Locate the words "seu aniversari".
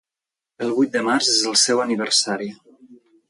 1.65-2.51